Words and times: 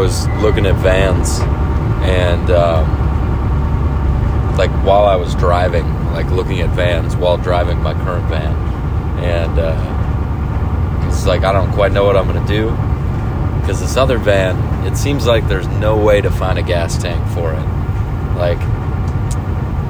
was 0.00 0.26
looking 0.40 0.64
at 0.64 0.74
vans 0.76 1.40
and 2.08 2.50
um, 2.50 2.88
like 4.56 4.70
while 4.82 5.04
I 5.04 5.16
was 5.16 5.34
driving, 5.34 5.84
like 6.14 6.30
looking 6.30 6.60
at 6.60 6.70
vans 6.70 7.14
while 7.16 7.36
driving 7.36 7.82
my 7.82 7.92
current 7.92 8.26
van, 8.30 8.56
and 9.22 9.58
uh, 9.58 11.06
it's 11.06 11.26
like 11.26 11.44
I 11.44 11.52
don't 11.52 11.70
quite 11.72 11.92
know 11.92 12.04
what 12.04 12.16
I'm 12.16 12.26
gonna 12.26 12.46
do 12.46 12.70
because 13.60 13.80
this 13.80 13.98
other 13.98 14.16
van, 14.16 14.56
it 14.90 14.96
seems 14.96 15.26
like 15.26 15.46
there's 15.48 15.68
no 15.68 16.02
way 16.02 16.22
to 16.22 16.30
find 16.30 16.58
a 16.58 16.62
gas 16.62 16.96
tank 16.96 17.22
for 17.34 17.52
it. 17.52 17.66
Like 18.38 18.58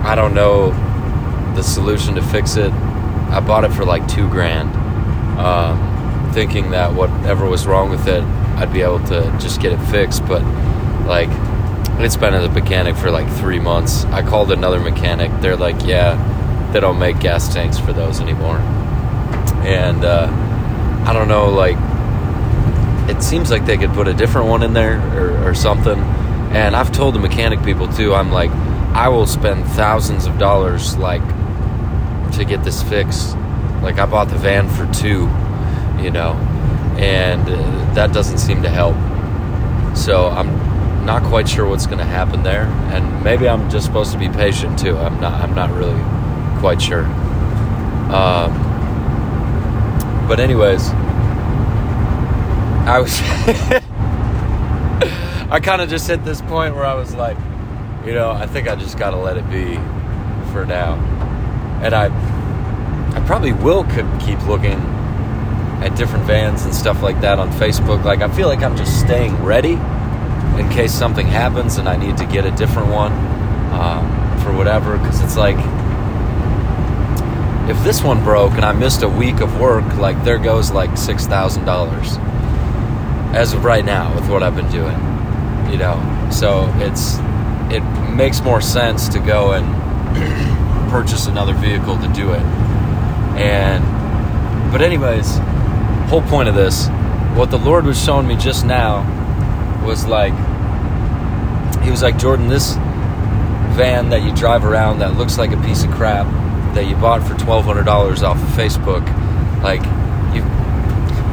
I 0.04 0.16
don't 0.16 0.34
know 0.34 0.72
the 1.54 1.62
solution 1.62 2.16
to 2.16 2.22
fix 2.22 2.56
it. 2.56 2.72
I 2.72 3.38
bought 3.38 3.62
it 3.62 3.72
for 3.72 3.84
like 3.84 4.08
two 4.08 4.28
grand, 4.28 4.74
um, 5.38 6.32
thinking 6.32 6.72
that 6.72 6.92
whatever 6.92 7.48
was 7.48 7.64
wrong 7.64 7.90
with 7.90 8.08
it, 8.08 8.24
I'd 8.60 8.72
be 8.72 8.82
able 8.82 9.04
to 9.06 9.22
just 9.40 9.60
get 9.60 9.72
it 9.72 9.78
fixed. 9.86 10.24
But 10.26 10.42
like 11.06 11.30
it's 12.00 12.16
been 12.16 12.34
at 12.34 12.40
the 12.40 12.60
mechanic 12.60 12.96
for 12.96 13.10
like 13.10 13.28
three 13.36 13.60
months. 13.60 14.04
I 14.06 14.22
called 14.22 14.52
another 14.52 14.80
mechanic. 14.80 15.30
They're 15.40 15.56
like, 15.56 15.84
yeah, 15.84 16.16
they 16.72 16.80
don't 16.80 16.98
make 16.98 17.20
gas 17.20 17.52
tanks 17.52 17.78
for 17.78 17.92
those 17.92 18.20
anymore. 18.20 18.58
And 19.66 20.04
uh, 20.04 20.28
I 21.06 21.12
don't 21.12 21.28
know, 21.28 21.50
like, 21.50 21.76
it 23.10 23.22
seems 23.22 23.50
like 23.50 23.66
they 23.66 23.76
could 23.76 23.90
put 23.90 24.08
a 24.08 24.14
different 24.14 24.48
one 24.48 24.62
in 24.62 24.72
there 24.72 24.98
or, 25.14 25.48
or 25.48 25.54
something. 25.54 25.98
And 26.52 26.74
I've 26.74 26.90
told 26.90 27.14
the 27.14 27.18
mechanic 27.18 27.62
people 27.62 27.86
too, 27.88 28.14
I'm 28.14 28.32
like, 28.32 28.50
I 28.94 29.08
will 29.08 29.26
spend 29.26 29.66
thousands 29.66 30.26
of 30.26 30.38
dollars, 30.38 30.96
like, 30.96 31.22
to 32.32 32.44
get 32.44 32.64
this 32.64 32.82
fixed. 32.82 33.36
Like, 33.82 33.98
I 33.98 34.06
bought 34.06 34.28
the 34.28 34.36
van 34.36 34.68
for 34.68 34.90
two, 34.92 35.28
you 36.02 36.10
know, 36.10 36.32
and 36.98 37.46
uh, 37.48 37.79
that 37.94 38.12
doesn't 38.12 38.38
seem 38.38 38.62
to 38.62 38.68
help. 38.68 38.96
So 39.96 40.28
I'm 40.28 41.04
not 41.04 41.22
quite 41.22 41.48
sure 41.48 41.66
what's 41.66 41.86
going 41.86 41.98
to 41.98 42.04
happen 42.04 42.42
there, 42.42 42.64
and 42.92 43.24
maybe 43.24 43.48
I'm 43.48 43.68
just 43.70 43.86
supposed 43.86 44.12
to 44.12 44.18
be 44.18 44.28
patient 44.28 44.78
too. 44.78 44.96
I'm 44.96 45.20
not. 45.20 45.40
I'm 45.40 45.54
not 45.54 45.70
really 45.70 46.00
quite 46.60 46.80
sure. 46.80 47.04
Um, 48.14 48.52
but 50.28 50.40
anyways, 50.40 50.90
I 52.86 53.00
was. 53.00 53.20
I 55.50 55.58
kind 55.58 55.82
of 55.82 55.88
just 55.88 56.06
hit 56.06 56.24
this 56.24 56.40
point 56.42 56.76
where 56.76 56.86
I 56.86 56.94
was 56.94 57.14
like, 57.16 57.36
you 58.06 58.12
know, 58.12 58.30
I 58.30 58.46
think 58.46 58.68
I 58.68 58.76
just 58.76 58.96
got 58.96 59.10
to 59.10 59.16
let 59.16 59.36
it 59.36 59.50
be 59.50 59.74
for 60.52 60.64
now, 60.64 60.94
and 61.82 61.92
I, 61.92 62.06
I 63.16 63.20
probably 63.26 63.52
will 63.52 63.82
keep 64.20 64.40
looking 64.46 64.78
at 65.80 65.96
different 65.96 66.24
vans 66.26 66.64
and 66.64 66.74
stuff 66.74 67.02
like 67.02 67.20
that 67.22 67.38
on 67.38 67.50
Facebook. 67.52 68.04
Like 68.04 68.20
I 68.20 68.28
feel 68.28 68.48
like 68.48 68.62
I'm 68.62 68.76
just 68.76 69.00
staying 69.00 69.42
ready 69.42 69.72
in 70.58 70.68
case 70.68 70.92
something 70.92 71.26
happens 71.26 71.78
and 71.78 71.88
I 71.88 71.96
need 71.96 72.18
to 72.18 72.26
get 72.26 72.44
a 72.44 72.50
different 72.50 72.88
one 72.88 73.12
um, 73.72 74.40
for 74.40 74.52
whatever. 74.52 74.98
Because 74.98 75.20
it's 75.22 75.36
like, 75.36 75.56
if 77.68 77.82
this 77.82 78.02
one 78.02 78.22
broke 78.22 78.52
and 78.52 78.64
I 78.64 78.72
missed 78.72 79.02
a 79.02 79.08
week 79.08 79.40
of 79.40 79.58
work, 79.58 79.84
like 79.96 80.22
there 80.22 80.38
goes 80.38 80.70
like 80.70 80.96
six 80.98 81.26
thousand 81.26 81.64
dollars 81.64 82.18
as 83.32 83.52
of 83.54 83.64
right 83.64 83.84
now 83.84 84.14
with 84.14 84.28
what 84.28 84.42
I've 84.42 84.56
been 84.56 84.70
doing. 84.70 84.96
You 85.70 85.78
know, 85.78 86.28
so 86.30 86.70
it's 86.76 87.16
it 87.72 87.82
makes 88.12 88.42
more 88.42 88.60
sense 88.60 89.08
to 89.10 89.18
go 89.18 89.52
and 89.52 89.64
purchase 90.90 91.26
another 91.26 91.54
vehicle 91.54 91.96
to 91.98 92.08
do 92.08 92.32
it. 92.32 92.42
And 93.38 93.82
but 94.72 94.82
anyways, 94.82 95.38
whole 96.10 96.22
point 96.22 96.48
of 96.48 96.56
this, 96.56 96.88
what 97.36 97.52
the 97.52 97.56
Lord 97.56 97.86
was 97.86 98.02
showing 98.02 98.26
me 98.26 98.34
just 98.34 98.66
now 98.66 99.06
was 99.86 100.06
like 100.06 100.34
he 101.84 101.90
was 101.90 102.02
like, 102.02 102.18
Jordan, 102.18 102.48
this 102.48 102.74
van 103.76 104.10
that 104.10 104.22
you 104.22 104.34
drive 104.34 104.64
around 104.64 104.98
that 104.98 105.16
looks 105.16 105.38
like 105.38 105.52
a 105.52 105.62
piece 105.62 105.84
of 105.84 105.90
crap 105.92 106.26
that 106.74 106.88
you 106.88 106.96
bought 106.96 107.22
for 107.22 107.38
twelve 107.38 107.64
hundred 107.64 107.84
dollars 107.84 108.24
off 108.24 108.42
of 108.42 108.48
Facebook, 108.48 109.06
like 109.62 109.80
you've 110.34 110.44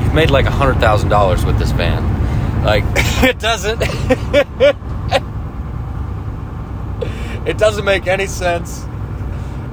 you've 0.03 0.13
made 0.13 0.29
like 0.29 0.45
a 0.45 0.51
hundred 0.51 0.79
thousand 0.79 1.09
dollars 1.09 1.44
with 1.44 1.57
this 1.57 1.71
van. 1.71 2.63
Like 2.63 2.83
it 3.23 3.39
doesn't 3.39 3.81
it 7.47 7.57
doesn't 7.57 7.83
make 7.83 8.05
any 8.05 8.27
sense. 8.27 8.85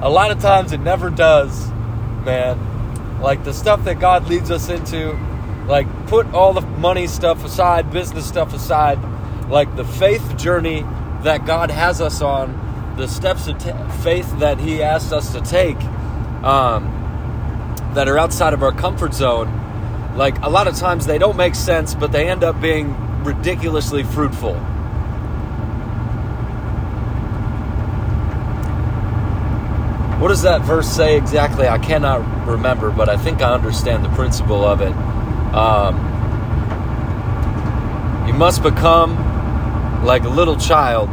A 0.01 0.09
lot 0.09 0.31
of 0.31 0.41
times 0.41 0.71
it 0.71 0.79
never 0.79 1.11
does, 1.11 1.69
man. 2.25 2.74
Like 3.21 3.43
the 3.43 3.53
stuff 3.53 3.83
that 3.85 3.99
God 3.99 4.27
leads 4.27 4.51
us 4.51 4.69
into, 4.69 5.17
like 5.67 5.87
put 6.07 6.27
all 6.33 6.53
the 6.53 6.61
money 6.61 7.07
stuff 7.07 7.43
aside, 7.43 7.91
business 7.91 8.27
stuff 8.27 8.53
aside 8.53 8.99
like 9.49 9.75
the 9.75 9.85
faith 9.85 10.37
journey 10.37 10.81
that 11.21 11.45
God 11.45 11.71
has 11.71 12.01
us 12.01 12.21
on, 12.21 12.95
the 12.97 13.07
steps 13.07 13.47
of 13.47 13.57
t- 13.57 13.71
faith 14.03 14.39
that 14.39 14.59
He 14.59 14.81
asked 14.81 15.13
us 15.13 15.31
to 15.33 15.41
take, 15.41 15.79
um, 16.43 16.91
that 17.93 18.07
are 18.07 18.17
outside 18.17 18.53
of 18.53 18.63
our 18.63 18.71
comfort 18.71 19.13
zone. 19.13 19.61
Like 20.15 20.41
a 20.41 20.49
lot 20.49 20.67
of 20.67 20.75
times 20.75 21.05
they 21.05 21.17
don't 21.17 21.37
make 21.37 21.55
sense, 21.55 21.93
but 21.93 22.11
they 22.11 22.27
end 22.29 22.43
up 22.43 22.59
being 22.61 22.95
ridiculously 23.23 24.03
fruitful. 24.03 24.55
What 30.19 30.29
does 30.29 30.43
that 30.43 30.61
verse 30.61 30.87
say 30.87 31.17
exactly? 31.17 31.67
I 31.67 31.77
cannot 31.77 32.47
remember, 32.47 32.89
but 32.91 33.09
I 33.09 33.17
think 33.17 33.41
I 33.41 33.53
understand 33.53 34.05
the 34.05 34.09
principle 34.09 34.63
of 34.63 34.81
it. 34.81 34.93
Um, 35.53 35.95
you 38.27 38.33
must 38.33 38.63
become 38.63 39.15
like 40.05 40.23
a 40.23 40.29
little 40.29 40.55
child. 40.55 41.09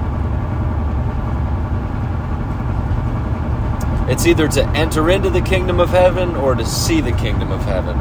It's 4.11 4.27
either 4.27 4.47
to 4.49 4.67
enter 4.71 5.11
into 5.11 5.31
the 5.31 5.41
kingdom 5.41 5.81
of 5.81 5.91
heaven 5.91 6.37
or 6.37 6.55
to 6.55 6.67
see 6.67 7.01
the 7.01 7.13
kingdom 7.13 7.51
of 7.51 7.63
heaven. 7.65 7.97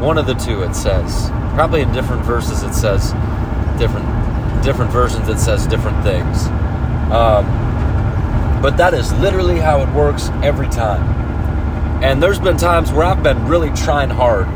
One 0.00 0.18
of 0.18 0.26
the 0.26 0.34
two, 0.34 0.62
it 0.62 0.74
says. 0.74 1.28
Probably 1.54 1.82
in 1.82 1.92
different 1.92 2.24
verses, 2.24 2.62
it 2.62 2.72
says 2.72 3.12
different 3.78 4.06
different 4.64 4.90
versions. 4.90 5.28
It 5.28 5.38
says 5.38 5.66
different 5.66 6.02
things. 6.02 6.46
Um, 7.12 7.46
but 8.60 8.76
that 8.76 8.94
is 8.94 9.12
literally 9.14 9.58
how 9.58 9.82
it 9.82 9.88
works 9.94 10.28
every 10.42 10.68
time. 10.68 11.02
And 12.02 12.22
there's 12.22 12.38
been 12.38 12.56
times 12.56 12.92
where 12.92 13.04
I've 13.04 13.22
been 13.22 13.46
really 13.46 13.70
trying 13.70 14.10
hard 14.10 14.46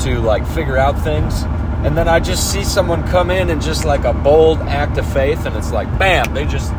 to 0.00 0.20
like 0.20 0.46
figure 0.46 0.76
out 0.76 0.98
things 1.00 1.44
and 1.84 1.96
then 1.96 2.08
I 2.08 2.18
just 2.18 2.50
see 2.50 2.64
someone 2.64 3.06
come 3.06 3.30
in 3.30 3.50
and 3.50 3.62
just 3.62 3.84
like 3.84 4.02
a 4.02 4.12
bold 4.12 4.58
act 4.62 4.98
of 4.98 5.10
faith, 5.12 5.46
and 5.46 5.54
it's 5.54 5.70
like, 5.70 5.86
bam, 5.96 6.34
they 6.34 6.44
just 6.44 6.72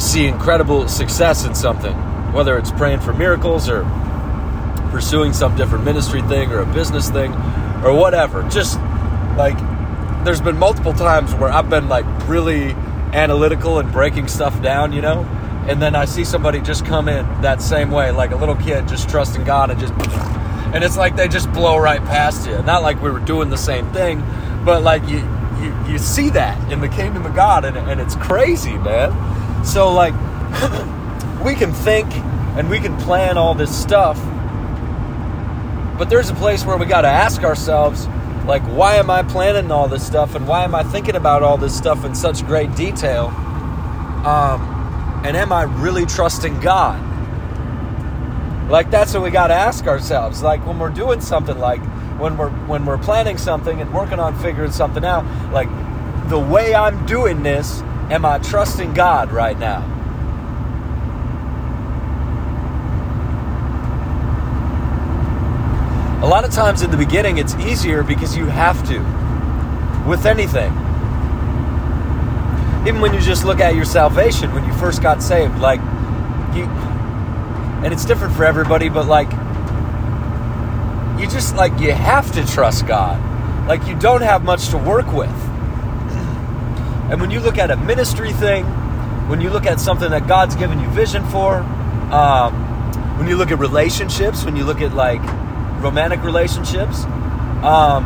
see 0.00 0.26
incredible 0.26 0.86
success 0.86 1.44
in 1.44 1.52
something, 1.52 1.94
whether 2.32 2.56
it's 2.56 2.70
praying 2.70 3.00
for 3.00 3.12
miracles 3.12 3.68
or 3.68 3.82
pursuing 4.92 5.32
some 5.32 5.56
different 5.56 5.84
ministry 5.84 6.22
thing 6.22 6.52
or 6.52 6.60
a 6.60 6.66
business 6.66 7.10
thing 7.10 7.32
or 7.84 7.92
whatever. 7.92 8.44
Just 8.48 8.78
like 9.36 9.58
there's 10.24 10.40
been 10.40 10.56
multiple 10.56 10.92
times 10.92 11.34
where 11.34 11.50
I've 11.50 11.68
been 11.68 11.88
like 11.88 12.06
really 12.28 12.76
analytical 13.12 13.78
and 13.78 13.92
breaking 13.92 14.28
stuff 14.28 14.60
down, 14.62 14.92
you 14.92 15.02
know? 15.02 15.24
And 15.68 15.80
then 15.80 15.94
I 15.94 16.06
see 16.06 16.24
somebody 16.24 16.60
just 16.60 16.84
come 16.84 17.08
in 17.08 17.24
that 17.42 17.62
same 17.62 17.90
way, 17.90 18.10
like 18.10 18.32
a 18.32 18.36
little 18.36 18.56
kid 18.56 18.88
just 18.88 19.08
trusting 19.08 19.44
God 19.44 19.70
and 19.70 19.78
just 19.78 19.92
and 20.72 20.82
it's 20.82 20.96
like 20.96 21.16
they 21.16 21.28
just 21.28 21.52
blow 21.52 21.78
right 21.78 22.02
past 22.02 22.46
you. 22.46 22.60
Not 22.62 22.82
like 22.82 23.00
we 23.02 23.10
were 23.10 23.20
doing 23.20 23.50
the 23.50 23.58
same 23.58 23.92
thing, 23.92 24.24
but 24.64 24.82
like 24.82 25.06
you 25.06 25.18
you, 25.60 25.92
you 25.92 25.98
see 25.98 26.30
that 26.30 26.72
in 26.72 26.80
the 26.80 26.88
kingdom 26.88 27.24
of 27.26 27.34
God, 27.34 27.64
and, 27.64 27.76
and 27.76 28.00
it's 28.00 28.16
crazy, 28.16 28.76
man. 28.78 29.64
So 29.64 29.92
like 29.92 30.14
we 31.44 31.54
can 31.54 31.72
think 31.72 32.12
and 32.56 32.68
we 32.68 32.80
can 32.80 32.96
plan 32.98 33.36
all 33.36 33.54
this 33.54 33.74
stuff, 33.76 34.16
but 35.98 36.08
there's 36.08 36.30
a 36.30 36.34
place 36.34 36.64
where 36.64 36.76
we 36.76 36.86
got 36.86 37.02
to 37.02 37.08
ask 37.08 37.42
ourselves, 37.44 38.06
like, 38.46 38.62
why 38.62 38.96
am 38.96 39.10
I 39.10 39.22
planning 39.22 39.70
all 39.70 39.88
this 39.88 40.06
stuff, 40.06 40.34
and 40.34 40.46
why 40.48 40.64
am 40.64 40.74
I 40.74 40.82
thinking 40.82 41.16
about 41.16 41.42
all 41.42 41.56
this 41.56 41.76
stuff 41.76 42.04
in 42.04 42.14
such 42.14 42.44
great 42.46 42.74
detail? 42.74 43.26
Um, 44.26 45.22
and 45.24 45.36
am 45.36 45.52
I 45.52 45.62
really 45.62 46.06
trusting 46.06 46.60
God? 46.60 47.00
Like 48.68 48.90
that's 48.90 49.12
what 49.12 49.22
we 49.22 49.30
got 49.30 49.48
to 49.48 49.54
ask 49.54 49.86
ourselves. 49.86 50.42
Like 50.42 50.64
when 50.66 50.78
we're 50.78 50.90
doing 50.90 51.20
something, 51.20 51.58
like 51.58 51.82
when 52.18 52.36
we're 52.36 52.50
when 52.66 52.86
we're 52.86 52.98
planning 52.98 53.36
something 53.36 53.80
and 53.80 53.92
working 53.92 54.18
on 54.18 54.38
figuring 54.38 54.72
something 54.72 55.04
out, 55.04 55.24
like 55.52 55.68
the 56.28 56.38
way 56.38 56.74
I'm 56.74 57.04
doing 57.04 57.42
this, 57.42 57.82
am 58.10 58.24
I 58.24 58.38
trusting 58.38 58.94
God 58.94 59.30
right 59.30 59.58
now? 59.58 59.91
A 66.22 66.26
lot 66.26 66.44
of 66.44 66.52
times 66.52 66.82
in 66.82 66.92
the 66.92 66.96
beginning, 66.96 67.38
it's 67.38 67.56
easier 67.56 68.04
because 68.04 68.36
you 68.36 68.46
have 68.46 68.80
to 68.86 69.00
with 70.08 70.24
anything. 70.24 70.70
Even 72.86 73.00
when 73.00 73.12
you 73.12 73.20
just 73.20 73.44
look 73.44 73.58
at 73.58 73.74
your 73.74 73.84
salvation, 73.84 74.54
when 74.54 74.64
you 74.64 74.72
first 74.74 75.02
got 75.02 75.20
saved, 75.20 75.58
like 75.58 75.80
you 76.54 76.62
and 77.82 77.92
it's 77.92 78.04
different 78.04 78.36
for 78.36 78.44
everybody, 78.44 78.88
but 78.88 79.06
like 79.06 79.32
you 81.20 81.28
just 81.28 81.56
like 81.56 81.76
you 81.80 81.90
have 81.90 82.30
to 82.34 82.46
trust 82.46 82.86
God. 82.86 83.18
Like 83.66 83.84
you 83.88 83.98
don't 83.98 84.22
have 84.22 84.44
much 84.44 84.68
to 84.68 84.78
work 84.78 85.12
with. 85.12 85.28
And 87.10 87.20
when 87.20 87.32
you 87.32 87.40
look 87.40 87.58
at 87.58 87.72
a 87.72 87.76
ministry 87.76 88.32
thing, 88.32 88.64
when 89.28 89.40
you 89.40 89.50
look 89.50 89.66
at 89.66 89.80
something 89.80 90.10
that 90.10 90.28
God's 90.28 90.54
given 90.54 90.78
you 90.78 90.86
vision 90.90 91.26
for, 91.30 91.56
um, 92.12 92.54
when 93.18 93.26
you 93.26 93.36
look 93.36 93.50
at 93.50 93.58
relationships, 93.58 94.44
when 94.44 94.54
you 94.54 94.64
look 94.64 94.80
at 94.80 94.94
like 94.94 95.20
romantic 95.82 96.22
relationships, 96.22 97.04
um, 97.64 98.04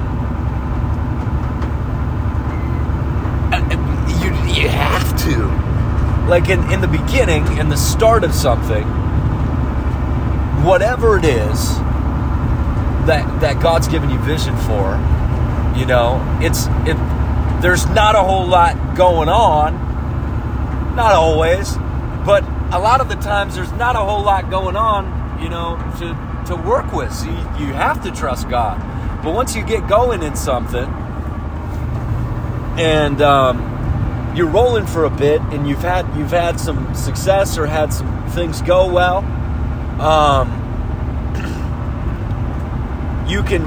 you 4.22 4.30
you 4.62 4.68
have 4.68 5.22
to, 5.22 6.28
like 6.28 6.48
in 6.48 6.70
in 6.72 6.80
the 6.80 6.88
beginning, 6.88 7.46
in 7.58 7.68
the 7.68 7.76
start 7.76 8.24
of 8.24 8.32
something, 8.34 8.84
whatever 10.64 11.18
it 11.18 11.24
is 11.24 11.78
that 13.06 13.40
that 13.40 13.62
God's 13.62 13.88
given 13.88 14.10
you 14.10 14.18
vision 14.20 14.56
for, 14.58 14.96
you 15.78 15.86
know, 15.86 16.20
it's 16.40 16.66
it. 16.86 16.96
There's 17.62 17.86
not 17.86 18.14
a 18.14 18.22
whole 18.22 18.46
lot 18.46 18.96
going 18.96 19.28
on, 19.28 19.74
not 20.94 21.12
always, 21.12 21.76
but 22.26 22.44
a 22.72 22.78
lot 22.78 23.00
of 23.00 23.08
the 23.08 23.14
times 23.16 23.54
there's 23.54 23.72
not 23.72 23.96
a 23.96 24.00
whole 24.00 24.22
lot 24.22 24.50
going 24.50 24.76
on, 24.76 25.40
you 25.42 25.48
know, 25.48 25.76
to 25.98 26.25
to 26.46 26.56
work 26.56 26.92
with. 26.92 27.12
So 27.12 27.26
you, 27.26 27.66
you 27.66 27.72
have 27.72 28.02
to 28.04 28.10
trust 28.10 28.48
God. 28.48 28.80
But 29.22 29.34
once 29.34 29.54
you 29.54 29.64
get 29.64 29.88
going 29.88 30.22
in 30.22 30.36
something, 30.36 30.88
and 32.78 33.20
um, 33.22 34.32
you're 34.36 34.48
rolling 34.48 34.86
for 34.86 35.04
a 35.04 35.10
bit, 35.10 35.40
and 35.40 35.68
you've 35.68 35.82
had 35.82 36.06
you've 36.16 36.30
had 36.30 36.60
some 36.60 36.94
success 36.94 37.58
or 37.58 37.66
had 37.66 37.92
some 37.92 38.28
things 38.30 38.62
go 38.62 38.92
well. 38.92 39.18
Um, 40.00 40.62
you 43.28 43.42
can 43.42 43.64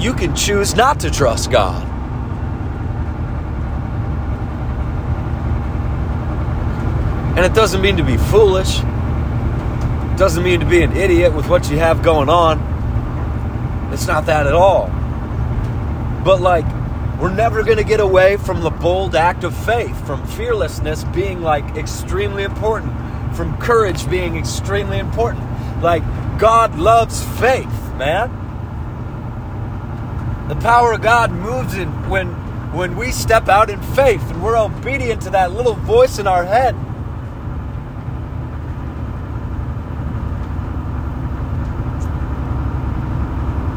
you 0.00 0.12
can 0.12 0.36
choose 0.36 0.74
not 0.74 1.00
to 1.00 1.10
trust 1.10 1.50
God. 1.50 1.90
And 7.36 7.44
it 7.44 7.52
doesn't 7.52 7.80
mean 7.80 7.96
to 7.96 8.04
be 8.04 8.16
foolish. 8.16 8.80
Doesn't 10.16 10.44
mean 10.44 10.60
to 10.60 10.66
be 10.66 10.82
an 10.82 10.96
idiot 10.96 11.34
with 11.34 11.48
what 11.48 11.68
you 11.70 11.78
have 11.78 12.02
going 12.02 12.28
on. 12.28 13.92
It's 13.92 14.06
not 14.06 14.26
that 14.26 14.46
at 14.46 14.54
all. 14.54 14.86
But 16.24 16.40
like 16.40 16.64
we're 17.20 17.34
never 17.34 17.62
going 17.62 17.78
to 17.78 17.84
get 17.84 18.00
away 18.00 18.36
from 18.36 18.62
the 18.62 18.70
bold 18.70 19.14
act 19.14 19.44
of 19.44 19.56
faith, 19.64 20.06
from 20.06 20.26
fearlessness 20.26 21.04
being 21.04 21.42
like 21.42 21.64
extremely 21.76 22.42
important, 22.42 22.92
from 23.36 23.56
courage 23.58 24.08
being 24.08 24.36
extremely 24.36 24.98
important. 24.98 25.44
Like 25.82 26.02
God 26.38 26.76
loves 26.76 27.24
faith, 27.40 27.72
man. 27.96 28.30
The 30.48 30.56
power 30.56 30.92
of 30.92 31.02
God 31.02 31.32
moves 31.32 31.74
in 31.74 31.88
when 32.08 32.28
when 32.72 32.96
we 32.96 33.12
step 33.12 33.48
out 33.48 33.70
in 33.70 33.80
faith 33.80 34.22
and 34.30 34.42
we're 34.42 34.58
obedient 34.58 35.22
to 35.22 35.30
that 35.30 35.52
little 35.52 35.74
voice 35.74 36.18
in 36.18 36.26
our 36.26 36.44
head. 36.44 36.74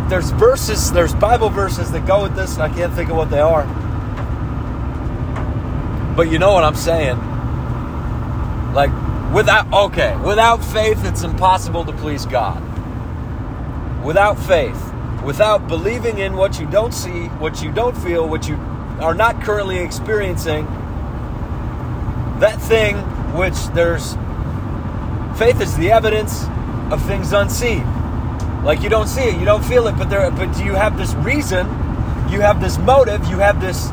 There's 0.09 0.29
verses, 0.31 0.91
there's 0.91 1.13
Bible 1.13 1.49
verses 1.49 1.91
that 1.91 2.05
go 2.07 2.23
with 2.23 2.35
this, 2.35 2.53
and 2.53 2.63
I 2.63 2.69
can't 2.69 2.93
think 2.93 3.09
of 3.09 3.17
what 3.17 3.29
they 3.29 3.39
are. 3.39 3.65
But 6.15 6.31
you 6.31 6.39
know 6.39 6.53
what 6.53 6.63
I'm 6.63 6.75
saying. 6.75 7.17
Like, 8.73 8.91
without, 9.33 9.71
okay, 9.73 10.15
without 10.17 10.63
faith, 10.63 11.03
it's 11.03 11.23
impossible 11.23 11.83
to 11.85 11.91
please 11.91 12.25
God. 12.25 12.63
Without 14.03 14.39
faith, 14.39 14.93
without 15.23 15.67
believing 15.67 16.19
in 16.19 16.37
what 16.37 16.57
you 16.59 16.65
don't 16.67 16.93
see, 16.93 17.25
what 17.39 17.61
you 17.61 17.71
don't 17.71 17.97
feel, 17.97 18.29
what 18.29 18.47
you 18.47 18.55
are 19.01 19.13
not 19.13 19.41
currently 19.41 19.79
experiencing, 19.79 20.65
that 22.39 22.61
thing 22.61 22.95
which 23.35 23.67
there's 23.75 24.13
faith 25.37 25.59
is 25.59 25.75
the 25.77 25.91
evidence 25.91 26.45
of 26.91 27.05
things 27.05 27.33
unseen. 27.33 27.83
Like 28.67 28.81
you 28.81 28.89
don't 28.89 29.07
see 29.07 29.21
it, 29.21 29.39
you 29.39 29.45
don't 29.45 29.63
feel 29.63 29.87
it, 29.87 29.93
but 29.93 30.09
there 30.09 30.29
but 30.29 30.53
do 30.57 30.65
you 30.65 30.73
have 30.73 30.97
this 30.97 31.13
reason, 31.13 31.65
you 32.29 32.41
have 32.41 32.59
this 32.59 32.77
motive, 32.77 33.25
you 33.29 33.37
have 33.37 33.61
this 33.61 33.85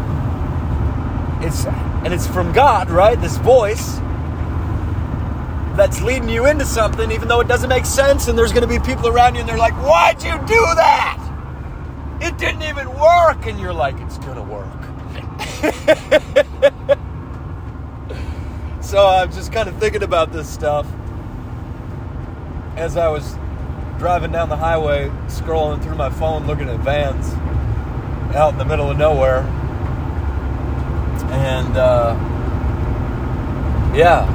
it's 1.46 1.64
and 1.64 2.12
it's 2.12 2.26
from 2.26 2.52
God, 2.52 2.90
right? 2.90 3.20
This 3.20 3.36
voice 3.36 3.98
that's 5.76 6.02
leading 6.02 6.28
you 6.28 6.46
into 6.46 6.64
something, 6.64 7.12
even 7.12 7.28
though 7.28 7.38
it 7.38 7.46
doesn't 7.46 7.68
make 7.68 7.86
sense, 7.86 8.26
and 8.26 8.36
there's 8.36 8.52
going 8.52 8.68
to 8.68 8.68
be 8.68 8.84
people 8.84 9.06
around 9.06 9.36
you, 9.36 9.42
and 9.42 9.48
they're 9.48 9.56
like, 9.56 9.74
"Why'd 9.74 10.20
you 10.24 10.36
do 10.40 10.60
that? 10.74 11.20
It 12.20 12.36
didn't 12.36 12.64
even 12.64 12.92
work," 12.98 13.46
and 13.46 13.60
you're 13.60 13.72
like, 13.72 13.94
"It's 14.00 14.18
to 14.18 14.42
work." 14.42 14.66
so 18.82 19.06
I'm 19.06 19.30
just 19.30 19.52
kind 19.52 19.68
of 19.68 19.76
thinking 19.76 20.02
about 20.02 20.32
this 20.32 20.52
stuff 20.52 20.88
as 22.76 22.96
I 22.96 23.06
was 23.06 23.36
driving 23.98 24.32
down 24.32 24.48
the 24.48 24.56
highway, 24.56 25.08
scrolling 25.26 25.82
through 25.82 25.96
my 25.96 26.10
phone, 26.10 26.46
looking 26.46 26.68
at 26.68 26.80
vans 26.80 27.32
out 28.34 28.52
in 28.52 28.58
the 28.58 28.64
middle 28.64 28.90
of 28.90 28.98
nowhere, 28.98 29.40
and 31.30 31.76
uh, 31.76 32.14
yeah, 33.94 34.26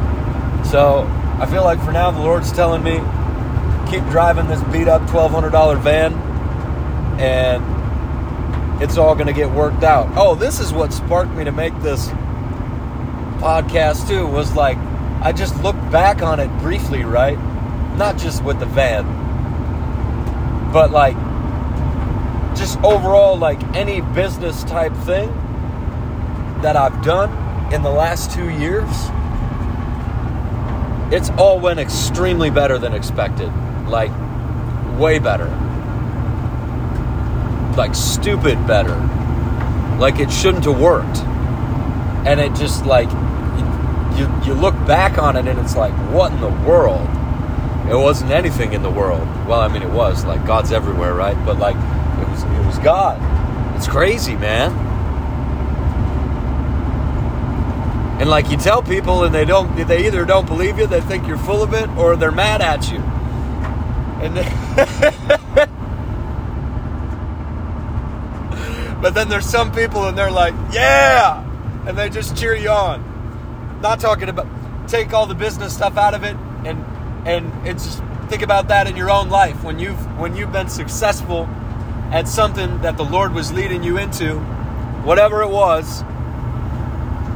so 0.64 1.06
I 1.40 1.46
feel 1.46 1.64
like 1.64 1.84
for 1.84 1.92
now 1.92 2.12
the 2.12 2.20
Lord's 2.20 2.52
telling 2.52 2.84
me 2.84 2.98
keep 3.90 4.04
driving 4.10 4.48
this 4.48 4.62
beat 4.66 4.88
up 4.88 5.02
$1,200 5.04 5.82
van 5.82 6.14
and 7.20 8.82
it's 8.82 8.98
all 8.98 9.16
going 9.16 9.28
to 9.28 9.34
get 9.34 9.50
worked 9.50 9.84
out. 9.84 10.08
Oh, 10.16 10.36
this 10.36 10.60
is 10.60 10.72
what 10.72 10.94
sparked 10.94 11.32
me 11.32 11.44
to 11.44 11.52
make 11.52 11.78
this 11.82 12.08
podcast 13.40 14.08
too 14.08 14.28
was 14.28 14.54
like 14.54 14.78
I 15.22 15.34
just 15.34 15.62
looked 15.62 15.92
back 15.92 16.22
on 16.22 16.40
it 16.40 16.50
briefly, 16.60 17.04
right? 17.04 17.38
Not 17.98 18.18
just 18.18 18.44
with 18.44 18.60
the 18.60 18.66
van, 18.66 19.06
but 20.72 20.92
like 20.92 21.16
just 22.56 22.80
overall 22.80 23.38
like 23.38 23.62
any 23.76 24.02
business 24.02 24.64
type 24.64 24.94
thing 24.94 25.30
that 26.62 26.76
I've 26.76 27.04
done 27.04 27.32
in 27.74 27.82
the 27.82 27.92
last 27.92 28.32
2 28.32 28.50
years 28.50 29.10
it's 31.12 31.32
all 31.32 31.60
went 31.60 31.80
extremely 31.80 32.52
better 32.52 32.78
than 32.78 32.94
expected. 32.94 33.52
Like, 33.88 34.12
way 35.00 35.18
better. 35.18 35.48
Like, 37.76 37.96
stupid 37.96 38.66
better. 38.68 38.96
Like, 39.98 40.20
it 40.20 40.32
shouldn't 40.32 40.66
have 40.66 40.80
worked. 40.80 41.18
And 42.28 42.40
it 42.40 42.54
just, 42.54 42.86
like, 42.86 43.10
you, 44.20 44.30
you 44.46 44.54
look 44.54 44.76
back 44.86 45.18
on 45.18 45.36
it 45.36 45.48
and 45.48 45.60
it's 45.60 45.76
like, 45.76 45.94
what 46.14 46.32
in 46.32 46.42
the 46.42 46.70
world? 46.70 47.09
It 47.90 47.96
wasn't 47.96 48.32
anything 48.32 48.74
in 48.74 48.84
the 48.84 48.90
world. 48.90 49.28
Well, 49.48 49.60
I 49.60 49.68
mean, 49.68 49.82
it 49.82 49.90
was. 49.90 50.26
Like, 50.26 50.46
God's 50.46 50.72
everywhere, 50.72 51.14
right? 51.14 51.38
But, 51.46 51.58
like, 51.58 51.76
it 51.76 52.30
was, 52.30 52.44
it 52.44 52.66
was 52.66 52.78
God. 52.80 53.20
It's 53.76 53.88
crazy, 53.88 54.36
man. 54.36 54.72
And 58.20 58.30
like 58.30 58.50
you 58.52 58.58
tell 58.58 58.84
people 58.84 59.24
and 59.24 59.34
they 59.34 59.46
don't 59.46 59.74
they 59.88 60.06
either 60.06 60.26
don't 60.26 60.46
believe 60.46 60.78
you, 60.78 60.86
they 60.86 61.00
think 61.00 61.26
you're 61.26 61.38
full 61.38 61.64
of 61.64 61.74
it, 61.74 61.88
or 61.92 62.18
they're 62.18 62.34
mad 62.34 62.62
at 62.62 62.92
you. 62.92 63.00
And 64.22 64.36
But 69.02 69.14
then 69.14 69.30
there's 69.30 69.46
some 69.46 69.72
people 69.72 70.08
and 70.08 70.18
they're 70.18 70.32
like, 70.32 70.54
"Yeah!" 70.74 71.42
And 71.88 71.98
they 71.98 72.10
just 72.10 72.36
cheer 72.36 72.54
you 72.54 72.70
on. 72.70 73.80
Not 73.82 74.02
talking 74.02 74.28
about 74.28 74.48
take 74.90 75.14
all 75.14 75.26
the 75.26 75.36
business 75.36 75.74
stuff 75.74 75.96
out 75.98 76.14
of 76.14 76.24
it 76.26 76.36
and 76.66 76.84
and 77.26 77.68
it's 77.68 77.86
just 77.86 78.04
think 78.30 78.42
about 78.44 78.68
that 78.68 78.88
in 78.88 78.96
your 78.96 79.10
own 79.10 79.30
life 79.30 79.64
when 79.64 79.80
you've 79.80 80.20
when 80.20 80.36
you've 80.36 80.52
been 80.52 80.70
successful 80.70 81.48
at 82.12 82.28
something 82.28 82.82
that 82.82 82.98
the 82.98 83.04
Lord 83.04 83.34
was 83.34 83.52
leading 83.52 83.84
you 83.84 83.98
into, 83.98 84.40
whatever 85.04 85.42
it 85.42 85.50
was, 85.50 86.02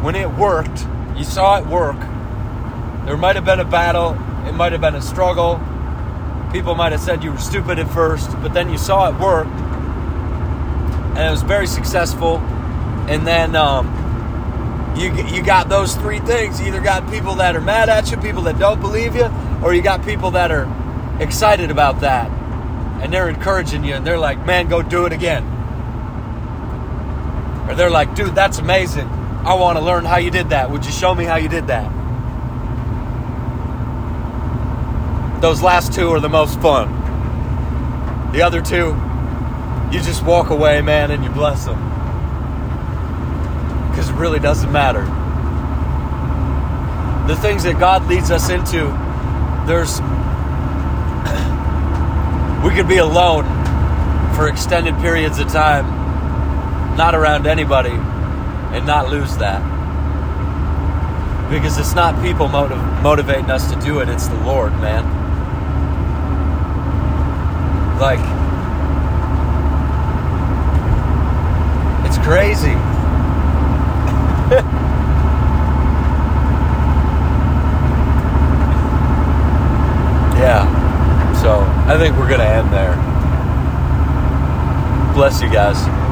when 0.01 0.15
it 0.15 0.29
worked, 0.31 0.85
you 1.15 1.23
saw 1.23 1.59
it 1.59 1.65
work. 1.67 1.99
There 3.05 3.17
might 3.17 3.35
have 3.35 3.45
been 3.45 3.59
a 3.59 3.65
battle, 3.65 4.13
it 4.47 4.53
might 4.53 4.71
have 4.71 4.81
been 4.81 4.95
a 4.95 5.01
struggle. 5.01 5.61
People 6.51 6.75
might 6.75 6.91
have 6.91 7.01
said 7.01 7.23
you 7.23 7.31
were 7.31 7.37
stupid 7.37 7.79
at 7.79 7.89
first, 7.89 8.31
but 8.41 8.53
then 8.53 8.69
you 8.69 8.77
saw 8.77 9.09
it 9.09 9.19
work, 9.19 9.47
and 9.47 11.19
it 11.19 11.31
was 11.31 11.41
very 11.41 11.67
successful. 11.67 12.37
And 13.09 13.25
then 13.25 13.55
um, 13.55 13.87
you 14.97 15.11
you 15.25 15.43
got 15.43 15.69
those 15.69 15.95
three 15.95 16.19
things. 16.19 16.59
You 16.59 16.67
either 16.67 16.81
got 16.81 17.09
people 17.09 17.35
that 17.35 17.55
are 17.55 17.61
mad 17.61 17.89
at 17.89 18.11
you, 18.11 18.17
people 18.17 18.43
that 18.43 18.59
don't 18.59 18.79
believe 18.79 19.15
you, 19.15 19.25
or 19.63 19.73
you 19.73 19.81
got 19.81 20.03
people 20.05 20.31
that 20.31 20.51
are 20.51 20.67
excited 21.19 21.71
about 21.71 22.01
that, 22.01 22.29
and 23.01 23.13
they're 23.13 23.29
encouraging 23.29 23.83
you, 23.83 23.95
and 23.95 24.05
they're 24.05 24.17
like, 24.17 24.45
"Man, 24.45 24.67
go 24.67 24.81
do 24.81 25.05
it 25.05 25.13
again." 25.13 25.43
Or 27.67 27.75
they're 27.75 27.89
like, 27.89 28.15
"Dude, 28.15 28.35
that's 28.35 28.59
amazing." 28.59 29.09
I 29.45 29.55
want 29.55 29.77
to 29.77 29.83
learn 29.83 30.05
how 30.05 30.17
you 30.17 30.31
did 30.31 30.49
that. 30.49 30.71
Would 30.71 30.85
you 30.85 30.91
show 30.91 31.13
me 31.13 31.25
how 31.25 31.35
you 31.35 31.49
did 31.49 31.67
that? 31.67 31.91
Those 35.41 35.61
last 35.61 35.93
two 35.93 36.09
are 36.11 36.21
the 36.21 36.29
most 36.29 36.59
fun. 36.61 36.87
The 38.31 38.41
other 38.41 38.61
two, 38.61 38.95
you 39.91 40.01
just 40.01 40.23
walk 40.23 40.49
away, 40.49 40.81
man, 40.81 41.11
and 41.11 41.23
you 41.23 41.29
bless 41.29 41.65
them. 41.65 41.79
because 43.89 44.09
it 44.09 44.15
really 44.15 44.39
doesn't 44.39 44.71
matter. 44.71 45.03
The 47.27 47.35
things 47.35 47.63
that 47.63 47.79
God 47.79 48.07
leads 48.07 48.31
us 48.31 48.49
into, 48.49 48.87
there's. 49.65 50.01
we 52.63 52.75
could 52.75 52.87
be 52.87 52.97
alone 52.97 53.45
for 54.35 54.47
extended 54.47 54.95
periods 54.95 55.39
of 55.39 55.47
time, 55.47 55.85
not 56.97 57.15
around 57.15 57.45
anybody, 57.45 57.91
and 57.91 58.85
not 58.85 59.09
lose 59.09 59.37
that. 59.37 59.61
Because 61.49 61.77
it's 61.77 61.93
not 61.93 62.19
people 62.23 62.47
motiv- 62.47 62.77
motivating 63.03 63.51
us 63.51 63.71
to 63.71 63.79
do 63.81 63.99
it, 63.99 64.09
it's 64.09 64.27
the 64.27 64.37
Lord, 64.37 64.71
man. 64.79 65.03
Like, 67.99 68.19
it's 72.05 72.17
crazy. 72.17 72.69
yeah. 80.37 81.33
So 81.41 81.61
I 81.93 81.97
think 81.99 82.17
we're 82.17 82.27
going 82.27 82.39
to 82.39 82.45
end 82.47 82.73
there. 82.73 82.95
Bless 85.13 85.43
you 85.43 85.49
guys. 85.51 86.02